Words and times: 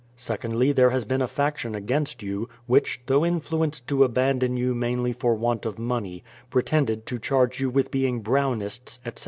Secondly, 0.17 0.71
there 0.71 0.89
has 0.89 1.05
been 1.05 1.21
a 1.21 1.27
faction 1.27 1.75
against 1.75 2.23
you, 2.23 2.49
which, 2.65 3.01
though 3.05 3.23
influenced 3.23 3.85
to 3.87 4.03
abandon 4.03 4.57
you 4.57 4.73
mainly^ 4.73 5.15
for 5.15 5.35
want 5.35 5.63
of 5.63 5.77
money, 5.77 6.23
pretended 6.49 7.05
to 7.05 7.19
charge 7.19 7.59
you 7.59 7.69
with 7.69 7.91
being 7.91 8.23
Brownists, 8.23 8.97
etc. 9.05 9.19